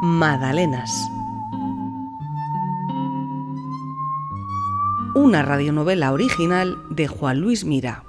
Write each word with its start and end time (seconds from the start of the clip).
Madalenas. 0.00 1.10
Una 5.16 5.42
radionovela 5.42 6.12
original 6.12 6.78
de 6.90 7.08
Juan 7.08 7.40
Luis 7.40 7.64
Mira. 7.64 8.04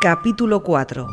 Capítulo 0.00 0.62
4. 0.62 1.08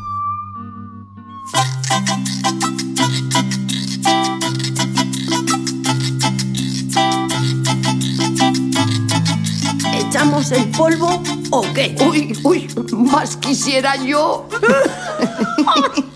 ¿Echamos 9.96 10.52
el 10.52 10.70
polvo 10.70 11.24
o 11.50 11.64
qué? 11.74 11.96
Uy, 12.08 12.38
uy, 12.44 12.70
más 12.92 13.38
quisiera 13.38 13.96
yo. 13.96 14.48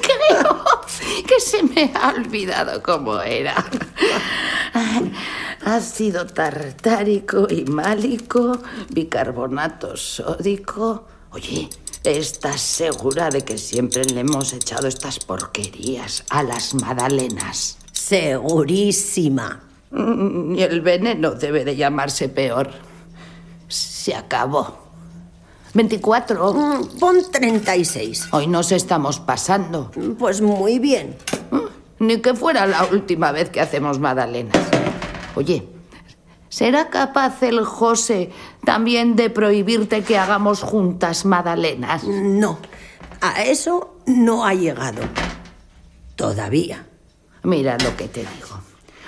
Creo 0.00 0.64
que 1.26 1.40
se 1.40 1.62
me 1.86 1.92
ha 1.98 2.10
olvidado 2.14 2.82
cómo 2.82 3.20
era. 3.20 3.54
Ácido 5.64 6.26
tartárico 6.26 7.46
y 7.48 7.64
málico, 7.64 8.58
bicarbonato 8.90 9.96
sódico. 9.96 11.06
Oye, 11.30 11.68
¿estás 12.04 12.60
segura 12.60 13.30
de 13.30 13.42
que 13.42 13.58
siempre 13.58 14.04
le 14.04 14.20
hemos 14.20 14.52
echado 14.52 14.86
estas 14.88 15.18
porquerías 15.20 16.24
a 16.30 16.42
las 16.42 16.74
magdalenas? 16.74 17.78
Segurísima. 17.92 19.62
Mm, 19.90 20.56
Y 20.56 20.62
el 20.62 20.80
veneno 20.80 21.32
debe 21.32 21.64
de 21.64 21.76
llamarse 21.76 22.28
peor. 22.28 22.70
Se 23.68 24.14
acabó. 24.14 24.78
24. 25.74 26.52
Mm, 26.52 26.98
Pon 26.98 27.16
36. 27.30 28.28
Hoy 28.32 28.46
nos 28.46 28.72
estamos 28.72 29.20
pasando. 29.20 29.90
Pues 30.18 30.40
muy 30.42 30.78
bien. 30.78 31.16
Ni 32.02 32.20
que 32.20 32.34
fuera 32.34 32.66
la 32.66 32.84
última 32.86 33.30
vez 33.30 33.48
que 33.48 33.60
hacemos 33.60 34.00
magdalenas. 34.00 34.60
Oye, 35.36 35.68
¿será 36.48 36.90
capaz 36.90 37.40
el 37.44 37.64
José 37.64 38.32
también 38.64 39.14
de 39.14 39.30
prohibirte 39.30 40.02
que 40.02 40.18
hagamos 40.18 40.62
juntas 40.62 41.24
magdalenas? 41.24 42.02
No, 42.02 42.58
a 43.20 43.44
eso 43.44 43.94
no 44.06 44.44
ha 44.44 44.52
llegado. 44.52 45.00
Todavía. 46.16 46.88
Mira 47.44 47.78
lo 47.78 47.96
que 47.96 48.08
te 48.08 48.22
digo. 48.22 48.58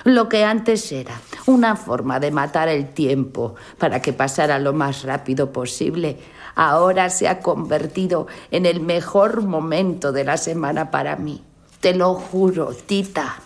Lo 0.05 0.29
que 0.29 0.45
antes 0.45 0.93
era 0.93 1.21
una 1.47 1.75
forma 1.75 2.21
de 2.21 2.31
matar 2.31 2.69
el 2.69 2.91
tiempo 2.91 3.57
para 3.77 4.01
que 4.01 4.13
pasara 4.13 4.61
lo 4.61 4.73
más 4.73 5.03
rápido 5.03 5.53
posible, 5.53 6.21
ahora 6.55 7.11
se 7.11 7.27
ha 7.27 7.41
convertido 7.41 8.29
en 8.53 8.67
el 8.67 8.79
mejor 8.79 9.43
momento 9.43 10.13
de 10.13 10.23
la 10.23 10.37
semana 10.37 10.93
para 10.93 11.17
mí. 11.17 11.43
Te 11.85 11.93
lo 11.93 12.15
juro, 12.15 12.73
Tita. 12.73 13.37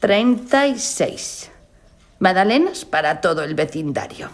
36. 0.00 1.50
Magdalenas 2.18 2.86
para 2.86 3.20
todo 3.20 3.42
el 3.42 3.54
vecindario. 3.54 4.30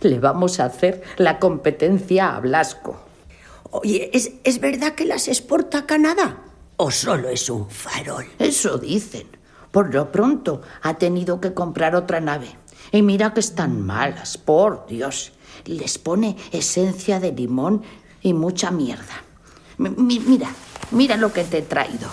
Le 0.00 0.20
vamos 0.20 0.60
a 0.60 0.66
hacer 0.66 1.02
la 1.16 1.40
competencia 1.40 2.36
a 2.36 2.38
Blasco. 2.38 3.00
Oye, 3.72 4.10
¿es, 4.12 4.30
¿es 4.44 4.60
verdad 4.60 4.94
que 4.94 5.06
las 5.06 5.26
exporta 5.26 5.78
a 5.78 5.86
Canadá? 5.86 6.38
¿O 6.76 6.92
solo 6.92 7.28
es 7.30 7.50
un 7.50 7.68
farol? 7.68 8.26
Eso 8.38 8.78
dicen. 8.78 9.26
Por 9.72 9.92
lo 9.92 10.12
pronto 10.12 10.62
ha 10.82 10.94
tenido 10.94 11.40
que 11.40 11.52
comprar 11.52 11.96
otra 11.96 12.20
nave. 12.20 12.46
Y 12.92 13.02
mira 13.02 13.34
que 13.34 13.40
están 13.40 13.82
malas, 13.84 14.38
por 14.38 14.86
Dios. 14.86 15.32
Les 15.64 15.98
pone 15.98 16.36
esencia 16.52 17.18
de 17.18 17.32
limón 17.32 17.82
y 18.22 18.34
mucha 18.34 18.70
mierda. 18.70 19.24
Mi- 19.78 19.90
mi- 19.90 20.20
mira, 20.20 20.50
mira 20.94 21.16
lo 21.16 21.32
que 21.32 21.44
te 21.44 21.58
he 21.58 21.62
traído. 21.62 22.08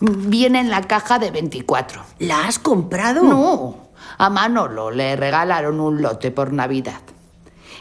Viene 0.00 0.60
en 0.60 0.70
la 0.70 0.82
caja 0.82 1.18
de 1.18 1.30
24. 1.30 2.02
¿La 2.18 2.46
has 2.46 2.58
comprado? 2.58 3.22
No, 3.22 3.88
a 4.18 4.28
Manolo 4.28 4.90
le 4.90 5.16
regalaron 5.16 5.80
un 5.80 6.02
lote 6.02 6.30
por 6.30 6.52
Navidad. 6.52 7.00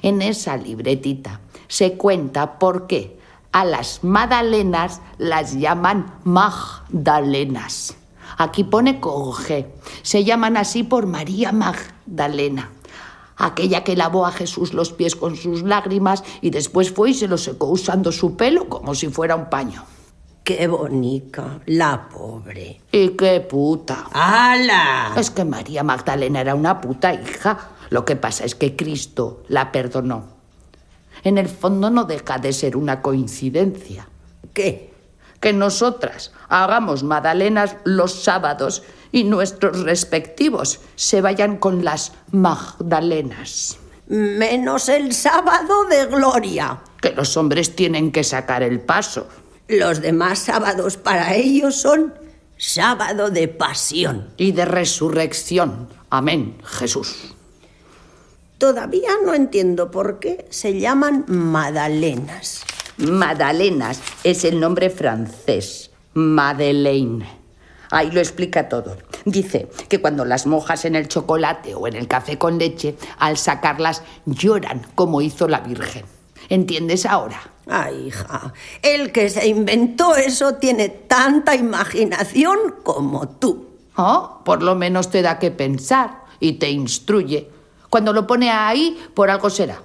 En 0.01 0.21
esa 0.21 0.57
libretita 0.57 1.41
se 1.67 1.93
cuenta 1.97 2.59
por 2.59 2.87
qué 2.87 3.19
a 3.51 3.65
las 3.65 4.03
magdalenas 4.03 5.01
las 5.17 5.53
llaman 5.53 6.15
Magdalenas. 6.23 7.95
Aquí 8.37 8.63
pone 8.63 8.99
con 8.99 9.31
G. 9.31 9.67
Se 10.01 10.23
llaman 10.23 10.57
así 10.57 10.83
por 10.83 11.05
María 11.05 11.51
Magdalena, 11.51 12.71
aquella 13.37 13.83
que 13.83 13.95
lavó 13.95 14.25
a 14.25 14.31
Jesús 14.31 14.73
los 14.73 14.91
pies 14.91 15.15
con 15.15 15.35
sus 15.35 15.63
lágrimas 15.63 16.23
y 16.41 16.49
después 16.49 16.91
fue 16.91 17.11
y 17.11 17.13
se 17.13 17.27
los 17.27 17.43
secó 17.43 17.67
usando 17.67 18.11
su 18.11 18.35
pelo 18.35 18.69
como 18.69 18.95
si 18.95 19.07
fuera 19.09 19.35
un 19.35 19.49
paño. 19.49 19.85
Qué 20.43 20.67
bonita, 20.67 21.61
la 21.67 22.09
pobre. 22.09 22.81
¡Y 22.91 23.09
qué 23.09 23.39
puta! 23.39 24.07
¡Hala! 24.11 25.13
Es 25.15 25.29
que 25.29 25.45
María 25.45 25.83
Magdalena 25.83 26.41
era 26.41 26.53
una 26.53 26.81
puta 26.81 27.13
hija. 27.13 27.69
Lo 27.89 28.03
que 28.03 28.17
pasa 28.17 28.43
es 28.43 28.53
que 28.53 28.75
Cristo 28.75 29.43
la 29.47 29.71
perdonó. 29.71 30.25
En 31.23 31.37
el 31.37 31.47
fondo 31.47 31.89
no 31.89 32.03
deja 32.03 32.39
de 32.39 32.51
ser 32.51 32.75
una 32.75 33.01
coincidencia. 33.01 34.09
¿Qué? 34.53 34.92
Que 35.43 35.51
nosotras 35.51 36.31
hagamos 36.47 37.03
magdalenas 37.03 37.75
los 37.83 38.23
sábados 38.23 38.81
y 39.11 39.25
nuestros 39.25 39.81
respectivos 39.81 40.79
se 40.95 41.19
vayan 41.19 41.57
con 41.57 41.83
las 41.83 42.13
Magdalenas. 42.31 43.77
Menos 44.07 44.87
el 44.87 45.11
sábado 45.13 45.83
de 45.89 46.05
gloria. 46.05 46.79
Que 47.01 47.11
los 47.11 47.35
hombres 47.35 47.75
tienen 47.75 48.13
que 48.13 48.23
sacar 48.23 48.63
el 48.63 48.79
paso. 48.79 49.27
Los 49.67 50.01
demás 50.01 50.39
sábados 50.39 50.95
para 50.95 51.35
ellos 51.35 51.75
son 51.75 52.13
sábado 52.57 53.29
de 53.29 53.49
pasión. 53.49 54.29
Y 54.37 54.53
de 54.53 54.63
resurrección. 54.63 55.89
Amén, 56.09 56.55
Jesús. 56.63 57.35
Todavía 58.59 59.11
no 59.25 59.33
entiendo 59.33 59.91
por 59.91 60.19
qué 60.19 60.47
se 60.51 60.79
llaman 60.79 61.25
magdalenas. 61.27 62.63
Madalenas 62.97 64.01
es 64.23 64.43
el 64.43 64.59
nombre 64.59 64.89
francés. 64.89 65.91
Madeleine. 66.13 67.27
Ahí 67.89 68.11
lo 68.11 68.19
explica 68.19 68.69
todo. 68.69 68.97
Dice 69.25 69.69
que 69.89 69.99
cuando 69.99 70.25
las 70.25 70.45
mojas 70.45 70.85
en 70.85 70.95
el 70.95 71.07
chocolate 71.07 71.75
o 71.75 71.87
en 71.87 71.95
el 71.95 72.07
café 72.07 72.37
con 72.37 72.57
leche, 72.57 72.95
al 73.19 73.37
sacarlas 73.37 74.03
lloran 74.25 74.85
como 74.95 75.21
hizo 75.21 75.47
la 75.47 75.59
Virgen. 75.59 76.05
¿Entiendes 76.49 77.05
ahora? 77.05 77.39
Ay, 77.67 78.07
hija, 78.07 78.53
el 78.81 79.11
que 79.11 79.29
se 79.29 79.47
inventó 79.47 80.15
eso 80.15 80.55
tiene 80.55 80.89
tanta 80.89 81.55
imaginación 81.55 82.75
como 82.83 83.29
tú. 83.29 83.69
Oh, 83.95 84.41
por 84.43 84.61
lo 84.61 84.75
menos 84.75 85.09
te 85.09 85.21
da 85.21 85.39
que 85.39 85.51
pensar 85.51 86.25
y 86.39 86.53
te 86.53 86.69
instruye. 86.69 87.49
Cuando 87.89 88.11
lo 88.11 88.27
pone 88.27 88.51
ahí, 88.51 88.99
por 89.13 89.29
algo 89.29 89.49
será. 89.49 89.81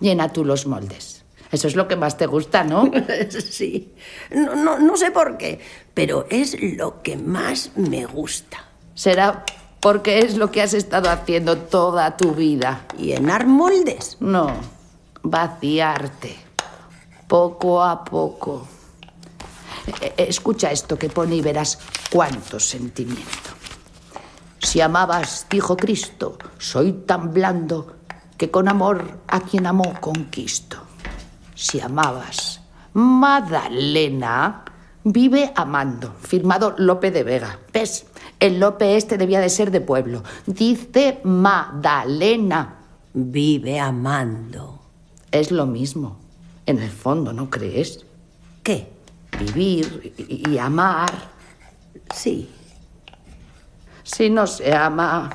Llena 0.00 0.32
tú 0.32 0.44
los 0.44 0.66
moldes. 0.66 1.13
Eso 1.54 1.68
es 1.68 1.76
lo 1.76 1.86
que 1.86 1.94
más 1.94 2.16
te 2.16 2.26
gusta, 2.26 2.64
¿no? 2.64 2.90
Sí, 3.30 3.94
no, 4.32 4.56
no, 4.56 4.80
no 4.80 4.96
sé 4.96 5.12
por 5.12 5.38
qué, 5.38 5.60
pero 5.94 6.26
es 6.28 6.60
lo 6.60 7.00
que 7.00 7.16
más 7.16 7.70
me 7.76 8.06
gusta. 8.06 8.64
Será 8.92 9.44
porque 9.78 10.18
es 10.18 10.36
lo 10.36 10.50
que 10.50 10.62
has 10.62 10.74
estado 10.74 11.08
haciendo 11.10 11.56
toda 11.58 12.16
tu 12.16 12.32
vida. 12.32 12.86
Llenar 12.98 13.46
moldes. 13.46 14.16
No, 14.18 14.52
vaciarte. 15.22 16.34
Poco 17.28 17.84
a 17.84 18.04
poco. 18.04 18.66
Eh, 19.86 20.12
eh, 20.16 20.26
Escucha 20.28 20.72
esto 20.72 20.98
que 20.98 21.08
pone 21.08 21.36
y 21.36 21.40
verás 21.40 21.78
cuánto 22.10 22.58
sentimiento. 22.58 23.50
Si 24.58 24.80
amabas, 24.80 25.46
dijo 25.48 25.76
Cristo, 25.76 26.36
soy 26.58 27.04
tan 27.06 27.32
blando 27.32 27.94
que 28.36 28.50
con 28.50 28.68
amor 28.68 29.20
a 29.28 29.38
quien 29.38 29.68
amó 29.68 30.00
conquisto. 30.00 30.93
Si 31.54 31.80
amabas, 31.80 32.60
Madalena 32.92 34.64
vive 35.04 35.52
amando. 35.54 36.14
Firmado 36.20 36.74
Lope 36.78 37.10
de 37.10 37.22
Vega. 37.22 37.58
¿Ves? 37.72 38.06
El 38.40 38.60
Lope 38.60 38.96
este 38.96 39.18
debía 39.18 39.40
de 39.40 39.48
ser 39.48 39.70
de 39.70 39.80
pueblo. 39.80 40.22
Dice 40.46 41.20
Madalena. 41.24 42.80
Vive 43.12 43.78
amando. 43.78 44.80
Es 45.30 45.50
lo 45.50 45.66
mismo. 45.66 46.18
En 46.66 46.78
el 46.80 46.90
fondo, 46.90 47.32
¿no 47.32 47.50
crees? 47.50 48.04
¿Qué? 48.62 48.90
Vivir 49.38 50.14
y, 50.16 50.50
y 50.50 50.58
amar. 50.58 51.12
Sí. 52.14 52.50
Si 54.02 54.30
no 54.30 54.46
se 54.46 54.74
ama, 54.74 55.30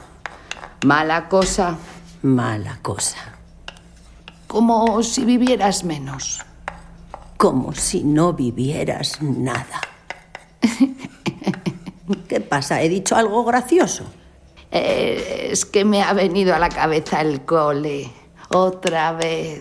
mala 0.86 1.30
cosa, 1.30 1.77
Mala 2.22 2.80
cosa. 2.81 3.28
Como 4.50 5.04
si 5.04 5.25
vivieras 5.25 5.84
menos. 5.84 6.42
Como 7.38 7.72
si 7.75 8.04
no 8.04 8.34
vivieras 8.34 9.22
nada. 9.22 9.80
¿Qué 12.28 12.42
pasa? 12.42 12.81
¿He 12.81 12.90
dicho 12.90 13.16
algo 13.16 13.46
gracioso? 13.46 14.06
Eh, 14.72 15.50
es 15.51 15.66
que 15.66 15.86
me 15.86 16.01
ha 16.01 16.13
venido 16.13 16.56
a 16.56 16.60
la 16.60 16.69
cabeza 16.69 17.22
el 17.22 17.46
cole. 17.46 18.12
Otra 18.50 19.12
vez. 19.12 19.60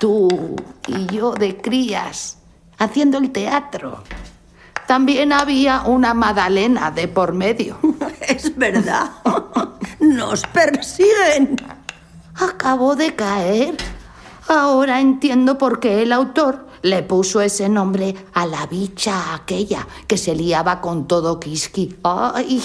Tú 0.00 0.56
y 0.88 1.06
yo 1.06 1.30
de 1.30 1.56
crías, 1.56 2.38
haciendo 2.78 3.18
el 3.18 3.30
teatro. 3.30 4.02
También 4.88 5.32
había 5.32 5.82
una 5.82 6.14
Madalena 6.14 6.90
de 6.90 7.06
por 7.06 7.32
medio. 7.32 7.78
Es 8.26 8.56
verdad. 8.56 9.08
Nos 10.00 10.42
persiguen. 10.48 11.56
Acabo 12.34 12.96
de 12.96 13.14
caer. 13.14 13.76
Ahora 14.48 15.00
entiendo 15.00 15.58
por 15.58 15.80
qué 15.80 16.02
el 16.02 16.12
autor 16.12 16.66
le 16.82 17.02
puso 17.02 17.40
ese 17.40 17.68
nombre 17.68 18.14
a 18.32 18.46
la 18.46 18.66
bicha 18.66 19.34
aquella 19.34 19.86
que 20.06 20.16
se 20.16 20.36
liaba 20.36 20.80
con 20.80 21.08
todo 21.08 21.40
Kiski. 21.40 21.96
¡Ay! 22.04 22.62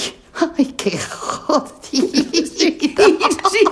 ¡Ay, 0.57 0.65
qué 0.77 0.97
jodida! 0.97 1.71
Sí, 3.51 3.65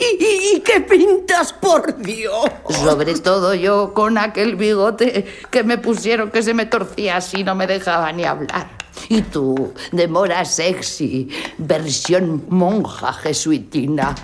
¿Y, 0.00 0.56
y 0.56 0.60
qué 0.60 0.80
pintas, 0.82 1.52
por 1.52 1.96
Dios? 1.96 2.44
Sobre 2.68 3.14
todo 3.14 3.54
yo 3.54 3.94
con 3.94 4.18
aquel 4.18 4.56
bigote 4.56 5.24
que 5.50 5.62
me 5.62 5.78
pusieron 5.78 6.30
que 6.30 6.42
se 6.42 6.52
me 6.52 6.66
torcía 6.66 7.16
así, 7.16 7.42
no 7.42 7.54
me 7.54 7.66
dejaba 7.66 8.12
ni 8.12 8.24
hablar. 8.24 8.68
Y 9.08 9.22
tú, 9.22 9.72
de 9.92 10.08
mora 10.08 10.44
sexy, 10.44 11.28
versión 11.56 12.44
monja 12.48 13.12
jesuitina. 13.12 14.14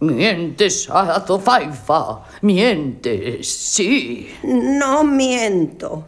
Mientes, 0.00 0.88
Azofaifa, 0.88 2.24
mientes, 2.42 3.48
sí. 3.48 4.28
No 4.44 5.02
miento. 5.02 6.06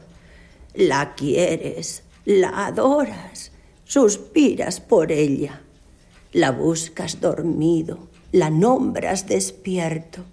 La 0.75 1.15
quieres, 1.17 2.05
la 2.25 2.67
adoras, 2.67 3.51
suspiras 3.85 4.81
por 4.81 5.11
ella. 5.11 5.63
La 6.33 6.53
buscas 6.53 7.21
dormido, 7.21 7.99
la 8.31 8.49
nombras 8.51 9.27
despierto. 9.27 10.25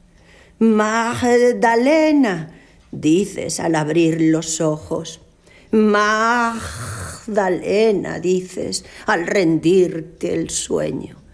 Magdalena, 0.60 2.54
dices 2.92 3.60
al 3.60 3.74
abrir 3.74 4.22
los 4.22 4.62
ojos. 4.62 5.20
Magdalena, 5.72 6.60
dices 8.20 8.86
al 9.08 9.26
rendirte 9.26 10.36
el 10.36 10.52
sueño. 10.52 11.27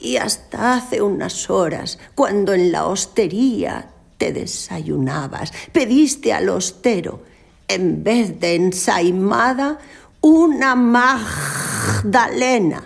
Y 0.00 0.16
hasta 0.16 0.74
hace 0.74 1.02
unas 1.02 1.50
horas, 1.50 1.98
cuando 2.14 2.54
en 2.54 2.70
la 2.70 2.86
hostería 2.86 3.90
te 4.16 4.32
desayunabas, 4.32 5.52
pediste 5.72 6.32
al 6.32 6.48
hostero, 6.48 7.24
en 7.66 8.02
vez 8.02 8.40
de 8.40 8.54
ensaimada, 8.54 9.78
una 10.20 10.74
Magdalena. 10.74 12.82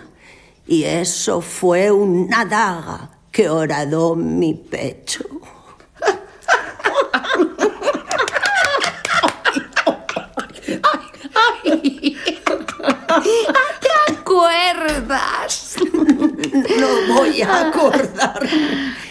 Y 0.67 0.83
eso 0.83 1.41
fue 1.41 1.91
una 1.91 2.45
daga 2.45 3.09
que 3.31 3.49
horadó 3.49 4.15
mi 4.15 4.53
pecho. 4.53 5.25
¿Te 13.23 14.13
acuerdas? 14.13 15.62
No 16.79 17.15
voy 17.15 17.41
a 17.41 17.67
acordar. 17.67 18.39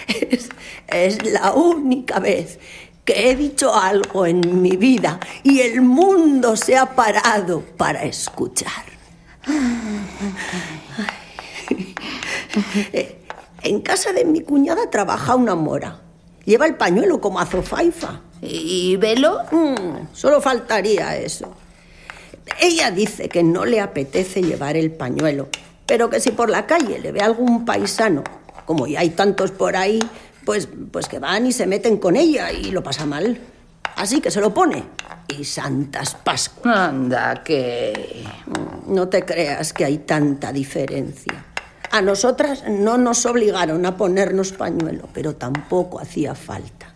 Es, 0.09 0.49
es 0.89 1.31
la 1.33 1.53
única 1.53 2.19
vez 2.21 2.59
que 3.05 3.31
he 3.31 3.37
dicho 3.37 3.75
algo 3.75 4.27
en 4.27 4.63
mi 4.63 4.77
vida 4.77 5.19
y 5.43 5.61
el 5.61 5.81
mundo 5.83 6.57
se 6.57 6.77
ha 6.77 6.95
parado 6.95 7.63
para 7.77 8.05
escuchar. 8.05 8.85
Eh, 12.93 13.19
En 13.65 13.81
casa 13.81 14.13
de 14.13 14.25
mi 14.25 14.41
cuñada 14.41 14.91
trabaja 14.91 15.37
una 15.37 15.55
mora. 15.55 16.01
Lleva 16.45 16.67
el 16.67 16.75
pañuelo 16.75 17.21
como 17.21 17.39
azofaifa. 17.39 18.21
¿Y 18.41 18.97
velo? 18.97 19.39
Mm, 19.53 20.09
solo 20.13 20.41
faltaría 20.41 21.17
eso. 21.17 21.55
Ella 22.61 22.91
dice 22.91 23.29
que 23.29 23.45
no 23.45 23.65
le 23.65 23.81
apetece 23.81 24.43
llevar 24.43 24.77
el 24.77 24.91
pañuelo, 24.91 25.49
pero 25.93 26.09
que 26.09 26.21
si 26.21 26.31
por 26.31 26.49
la 26.49 26.67
calle 26.67 26.99
le 27.01 27.13
ve 27.13 27.21
algún 27.21 27.67
paisano, 27.67 28.25
como 28.65 28.87
ya 28.87 29.01
hay 29.01 29.11
tantos 29.11 29.51
por 29.51 29.77
ahí, 29.77 29.99
pues, 30.43 30.67
pues 30.91 31.07
que 31.07 31.19
van 31.19 31.45
y 31.45 31.53
se 31.53 31.67
meten 31.67 31.99
con 31.99 32.17
ella 32.17 32.51
y 32.51 32.71
lo 32.71 32.83
pasa 32.83 33.05
mal. 33.05 33.39
Así 33.97 34.23
que 34.23 34.31
se 34.31 34.41
lo 34.41 34.55
pone. 34.55 34.85
Y 35.29 35.45
santas 35.45 36.15
Pascuas. 36.15 36.75
Anda, 36.75 37.45
que... 37.45 38.25
No 38.87 39.11
te 39.11 39.27
creas 39.27 39.75
que 39.75 39.85
hay 39.85 39.99
tanta 39.99 40.51
diferencia. 40.51 41.45
A 41.91 42.01
nosotras 42.01 42.65
no 42.67 42.97
nos 42.97 43.27
obligaron 43.27 43.85
a 43.85 43.95
ponernos 43.95 44.53
pañuelo, 44.53 45.11
pero 45.13 45.37
tampoco 45.37 46.01
hacía 46.01 46.35
falta. 46.35 46.95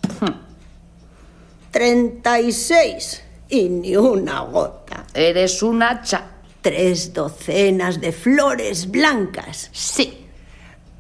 36 1.71 3.23
y 3.51 3.69
ni 3.69 3.95
una 3.95 4.41
gota. 4.41 5.05
Eres 5.13 5.63
un 5.63 5.83
hacha. 5.83 6.36
Tres 6.67 7.13
docenas 7.15 8.01
de 8.01 8.11
flores 8.11 8.91
blancas, 8.91 9.71
Sí. 9.73 10.27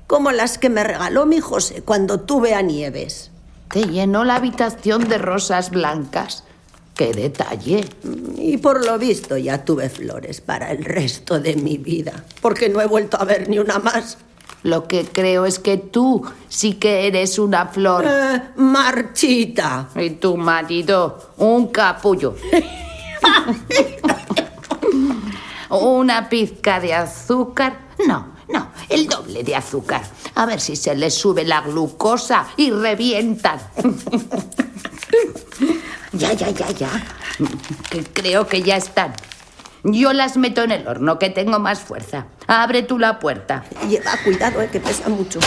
como 0.06 0.30
las 0.30 0.58
que 0.58 0.68
me 0.68 0.84
regaló 0.84 1.26
mi 1.26 1.40
José 1.40 1.82
cuando 1.82 2.20
tuve 2.20 2.54
a 2.54 2.62
Nieves. 2.62 3.32
Te 3.72 3.82
llenó 3.82 4.22
la 4.22 4.36
habitación 4.36 5.08
de 5.08 5.18
rosas 5.18 5.70
blancas. 5.70 6.44
¡Qué 6.94 7.12
detalle! 7.12 7.84
Y 8.36 8.58
por 8.58 8.86
lo 8.86 8.96
visto 8.96 9.36
ya 9.36 9.64
tuve 9.64 9.88
flores 9.88 10.40
para 10.40 10.70
el 10.70 10.84
resto 10.84 11.40
de 11.40 11.56
mi 11.56 11.78
vida, 11.78 12.12
porque 12.40 12.68
no 12.68 12.80
he 12.80 12.86
vuelto 12.86 13.20
a 13.20 13.24
ver 13.24 13.48
ni 13.48 13.58
una 13.58 13.80
más. 13.80 14.18
Lo 14.62 14.86
que 14.86 15.02
creo 15.04 15.46
es 15.46 15.58
que 15.58 15.78
tú 15.78 16.22
sí 16.48 16.74
que 16.74 17.08
eres 17.08 17.40
una 17.40 17.66
flor. 17.66 18.04
Eh, 18.06 18.40
marchita. 18.54 19.88
Y 19.96 20.10
tu 20.10 20.36
marido, 20.36 21.32
un 21.38 21.66
capullo. 21.72 22.36
Una 25.70 26.28
pizca 26.28 26.80
de 26.80 26.94
azúcar. 26.94 27.78
No, 28.06 28.34
no, 28.48 28.70
el 28.88 29.08
doble 29.08 29.42
de 29.42 29.56
azúcar. 29.56 30.02
A 30.34 30.46
ver 30.46 30.60
si 30.60 30.76
se 30.76 30.94
les 30.94 31.14
sube 31.14 31.44
la 31.44 31.62
glucosa 31.62 32.46
y 32.56 32.70
revientan. 32.70 33.58
ya, 36.12 36.32
ya, 36.32 36.50
ya, 36.50 36.70
ya. 36.70 37.04
Que 37.90 38.04
creo 38.04 38.46
que 38.46 38.62
ya 38.62 38.76
están. 38.76 39.14
Yo 39.82 40.12
las 40.12 40.36
meto 40.36 40.62
en 40.62 40.72
el 40.72 40.86
horno, 40.86 41.18
que 41.18 41.30
tengo 41.30 41.58
más 41.58 41.80
fuerza. 41.80 42.26
Abre 42.46 42.82
tú 42.82 42.98
la 42.98 43.18
puerta. 43.18 43.64
Lleva 43.88 44.16
cuidado, 44.24 44.60
eh, 44.60 44.68
que 44.70 44.80
pesa 44.80 45.08
mucho. 45.08 45.40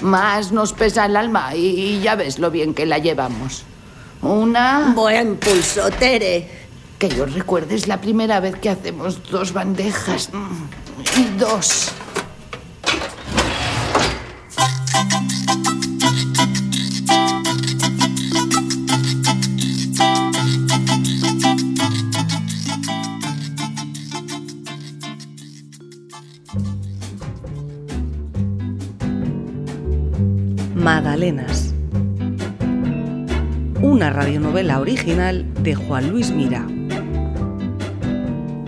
Más 0.00 0.50
nos 0.50 0.72
pesa 0.72 1.06
el 1.06 1.16
alma 1.16 1.54
y 1.54 2.00
ya 2.00 2.16
ves 2.16 2.40
lo 2.40 2.50
bien 2.50 2.74
que 2.74 2.86
la 2.86 2.98
llevamos. 2.98 3.64
Una... 4.22 4.92
Buen 4.94 5.36
pulso, 5.36 5.90
Tere. 5.90 6.61
Que 7.02 7.08
yo 7.08 7.26
recuerde 7.26 7.74
es 7.74 7.88
la 7.88 8.00
primera 8.00 8.38
vez 8.38 8.54
que 8.54 8.70
hacemos 8.70 9.28
dos 9.28 9.52
bandejas. 9.52 10.30
Mm, 10.32 11.18
Y 11.18 11.36
dos. 11.36 11.90
Madalenas. 30.76 31.74
Una 33.80 34.10
radionovela 34.10 34.78
original 34.78 35.52
de 35.64 35.74
Juan 35.74 36.08
Luis 36.08 36.30
Mira. 36.30 36.64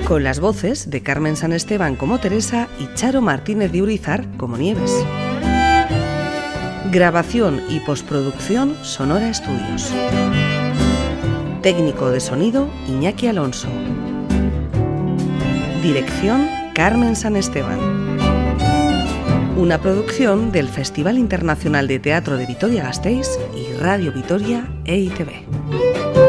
Con 0.06 0.22
las 0.22 0.38
voces 0.38 0.90
de 0.90 1.02
Carmen 1.02 1.34
San 1.34 1.54
Esteban 1.54 1.96
como 1.96 2.20
Teresa 2.20 2.68
y 2.78 2.92
Charo 2.94 3.22
Martínez 3.22 3.72
de 3.72 3.80
Urizar 3.80 4.26
como 4.36 4.58
Nieves. 4.58 4.92
Grabación 6.92 7.62
y 7.70 7.80
postproducción 7.80 8.76
Sonora 8.82 9.30
Estudios. 9.30 9.90
Técnico 11.62 12.10
de 12.10 12.20
sonido 12.20 12.68
Iñaki 12.86 13.28
Alonso. 13.28 13.68
Dirección 15.82 16.48
Carmen 16.74 17.16
San 17.16 17.34
Esteban. 17.34 17.78
Una 19.56 19.80
producción 19.80 20.52
del 20.52 20.68
Festival 20.68 21.16
Internacional 21.16 21.88
de 21.88 21.98
Teatro 21.98 22.36
de 22.36 22.44
Vitoria-Gasteiz 22.44 23.38
y 23.56 23.72
Radio 23.78 24.12
Vitoria 24.12 24.68
E 24.84 24.96
EITV. 24.96 26.23